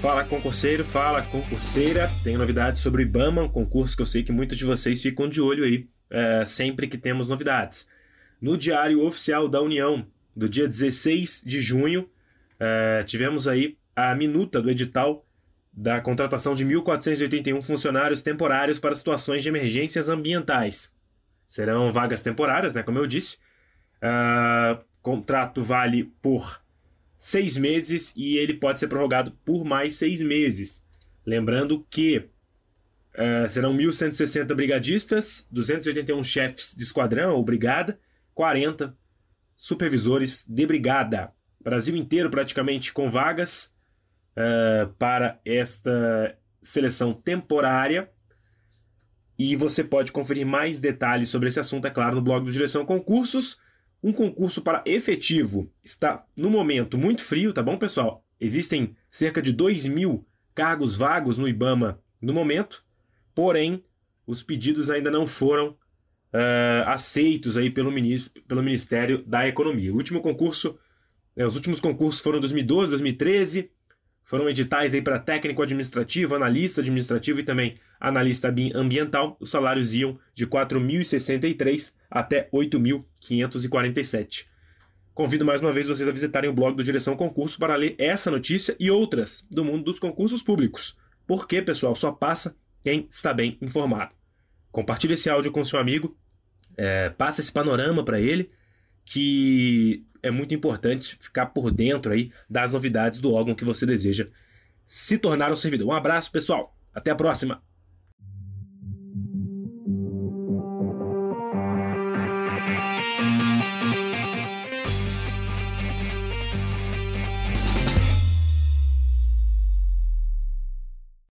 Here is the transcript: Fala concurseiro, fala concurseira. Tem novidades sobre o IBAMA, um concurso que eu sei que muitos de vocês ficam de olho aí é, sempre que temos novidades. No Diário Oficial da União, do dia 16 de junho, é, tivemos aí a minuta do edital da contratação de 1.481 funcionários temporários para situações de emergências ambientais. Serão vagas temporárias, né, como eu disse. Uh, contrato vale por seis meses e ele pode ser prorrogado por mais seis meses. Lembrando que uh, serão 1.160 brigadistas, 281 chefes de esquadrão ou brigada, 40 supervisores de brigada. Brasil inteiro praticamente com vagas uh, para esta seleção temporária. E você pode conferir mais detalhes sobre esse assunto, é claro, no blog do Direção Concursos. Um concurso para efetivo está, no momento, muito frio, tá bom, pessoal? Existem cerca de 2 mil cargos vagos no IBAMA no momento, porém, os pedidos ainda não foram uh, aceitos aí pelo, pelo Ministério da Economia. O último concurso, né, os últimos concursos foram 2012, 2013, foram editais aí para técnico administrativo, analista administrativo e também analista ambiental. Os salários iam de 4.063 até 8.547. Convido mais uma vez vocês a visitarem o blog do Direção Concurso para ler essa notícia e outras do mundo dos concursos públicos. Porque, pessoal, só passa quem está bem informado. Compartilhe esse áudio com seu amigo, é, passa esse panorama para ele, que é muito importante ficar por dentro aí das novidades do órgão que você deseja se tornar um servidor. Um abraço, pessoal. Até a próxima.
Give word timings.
Fala 0.00 0.24
concurseiro, 0.24 0.84
fala 0.84 1.22
concurseira. 1.22 2.08
Tem 2.24 2.36
novidades 2.36 2.80
sobre 2.80 3.02
o 3.02 3.06
IBAMA, 3.06 3.42
um 3.42 3.48
concurso 3.48 3.96
que 3.96 4.02
eu 4.02 4.06
sei 4.06 4.22
que 4.22 4.32
muitos 4.32 4.58
de 4.58 4.64
vocês 4.64 5.00
ficam 5.00 5.28
de 5.28 5.40
olho 5.40 5.64
aí 5.64 5.88
é, 6.10 6.44
sempre 6.44 6.86
que 6.86 6.98
temos 6.98 7.28
novidades. 7.28 7.88
No 8.40 8.56
Diário 8.56 9.00
Oficial 9.02 9.48
da 9.48 9.60
União, 9.60 10.06
do 10.34 10.48
dia 10.48 10.66
16 10.68 11.42
de 11.44 11.60
junho, 11.60 12.08
é, 12.60 13.02
tivemos 13.04 13.46
aí 13.48 13.78
a 13.94 14.14
minuta 14.14 14.60
do 14.60 14.70
edital 14.70 15.24
da 15.72 16.00
contratação 16.00 16.54
de 16.54 16.66
1.481 16.66 17.62
funcionários 17.62 18.22
temporários 18.22 18.78
para 18.78 18.94
situações 18.94 19.42
de 19.42 19.48
emergências 19.48 20.08
ambientais. 20.08 20.92
Serão 21.46 21.92
vagas 21.92 22.22
temporárias, 22.22 22.74
né, 22.74 22.82
como 22.82 22.98
eu 22.98 23.06
disse. 23.06 23.38
Uh, 24.02 24.82
contrato 25.00 25.62
vale 25.62 26.04
por 26.20 26.60
seis 27.16 27.56
meses 27.56 28.12
e 28.16 28.36
ele 28.36 28.54
pode 28.54 28.80
ser 28.80 28.88
prorrogado 28.88 29.30
por 29.44 29.64
mais 29.64 29.94
seis 29.94 30.20
meses. 30.20 30.84
Lembrando 31.24 31.86
que 31.88 32.18
uh, 33.14 33.48
serão 33.48 33.76
1.160 33.76 34.54
brigadistas, 34.54 35.46
281 35.50 36.22
chefes 36.24 36.74
de 36.76 36.82
esquadrão 36.82 37.34
ou 37.34 37.44
brigada, 37.44 38.00
40 38.34 38.96
supervisores 39.56 40.44
de 40.48 40.66
brigada. 40.66 41.32
Brasil 41.62 41.94
inteiro 41.96 42.28
praticamente 42.28 42.92
com 42.92 43.08
vagas 43.08 43.72
uh, 44.36 44.92
para 44.94 45.40
esta 45.44 46.36
seleção 46.60 47.14
temporária. 47.14 48.10
E 49.38 49.56
você 49.56 49.82
pode 49.82 50.12
conferir 50.12 50.46
mais 50.46 50.80
detalhes 50.80 51.28
sobre 51.28 51.48
esse 51.48 51.60
assunto, 51.60 51.86
é 51.86 51.90
claro, 51.90 52.16
no 52.16 52.22
blog 52.22 52.44
do 52.44 52.52
Direção 52.52 52.84
Concursos. 52.84 53.58
Um 54.02 54.12
concurso 54.12 54.62
para 54.62 54.82
efetivo 54.84 55.70
está, 55.84 56.26
no 56.36 56.50
momento, 56.50 56.98
muito 56.98 57.22
frio, 57.22 57.52
tá 57.52 57.62
bom, 57.62 57.78
pessoal? 57.78 58.24
Existem 58.40 58.96
cerca 59.08 59.40
de 59.40 59.52
2 59.52 59.86
mil 59.86 60.26
cargos 60.54 60.96
vagos 60.96 61.38
no 61.38 61.48
IBAMA 61.48 62.00
no 62.20 62.32
momento, 62.32 62.84
porém, 63.34 63.84
os 64.26 64.42
pedidos 64.42 64.90
ainda 64.90 65.10
não 65.10 65.26
foram 65.26 65.68
uh, 66.32 66.86
aceitos 66.86 67.56
aí 67.56 67.70
pelo, 67.70 67.92
pelo 68.48 68.62
Ministério 68.62 69.24
da 69.24 69.46
Economia. 69.46 69.92
O 69.92 69.96
último 69.96 70.20
concurso, 70.20 70.78
né, 71.36 71.46
os 71.46 71.54
últimos 71.54 71.80
concursos 71.80 72.20
foram 72.20 72.40
2012, 72.40 72.90
2013, 72.90 73.70
foram 74.24 74.48
editais 74.48 74.94
aí 74.94 75.02
para 75.02 75.18
técnico 75.18 75.62
administrativo, 75.62 76.34
analista 76.34 76.80
administrativo 76.80 77.40
e 77.40 77.42
também 77.42 77.76
analista 78.00 78.54
ambiental. 78.74 79.36
Os 79.40 79.50
salários 79.50 79.92
iam 79.92 80.18
de 80.34 80.46
4.063 80.46 81.92
até 82.10 82.48
8.547. 82.52 84.46
Convido 85.14 85.44
mais 85.44 85.60
uma 85.60 85.72
vez 85.72 85.88
vocês 85.88 86.08
a 86.08 86.12
visitarem 86.12 86.48
o 86.48 86.54
blog 86.54 86.74
do 86.74 86.84
Direção 86.84 87.14
Concurso 87.14 87.58
para 87.58 87.76
ler 87.76 87.94
essa 87.98 88.30
notícia 88.30 88.74
e 88.80 88.90
outras 88.90 89.44
do 89.50 89.64
mundo 89.64 89.84
dos 89.84 89.98
concursos 89.98 90.42
públicos. 90.42 90.96
Porque, 91.26 91.60
pessoal, 91.60 91.94
só 91.94 92.10
passa 92.10 92.56
quem 92.82 93.06
está 93.10 93.34
bem 93.34 93.58
informado. 93.60 94.12
Compartilhe 94.70 95.14
esse 95.14 95.28
áudio 95.28 95.52
com 95.52 95.62
seu 95.62 95.78
amigo, 95.78 96.16
é, 96.76 97.10
passa 97.10 97.42
esse 97.42 97.52
panorama 97.52 98.02
para 98.02 98.18
ele, 98.18 98.50
que 99.04 100.04
é 100.22 100.30
muito 100.30 100.54
importante 100.54 101.16
ficar 101.20 101.46
por 101.46 101.70
dentro 101.70 102.12
aí 102.12 102.30
das 102.48 102.72
novidades 102.72 103.18
do 103.18 103.32
órgão 103.32 103.54
que 103.54 103.64
você 103.64 103.84
deseja 103.84 104.28
se 104.86 105.18
tornar 105.18 105.50
um 105.50 105.56
servidor. 105.56 105.88
Um 105.88 105.92
abraço, 105.92 106.30
pessoal. 106.30 106.76
Até 106.94 107.10
a 107.10 107.14
próxima. 107.14 107.62